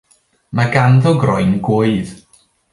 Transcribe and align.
Mae 0.59 0.71
ganddo 0.77 1.15
groen 1.25 1.53
gŵydd. 1.71 2.19